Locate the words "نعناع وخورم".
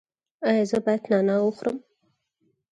1.11-1.77